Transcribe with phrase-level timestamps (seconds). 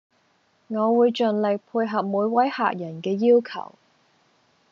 [0.67, 3.73] 我會盡力配合每位客人嘅要求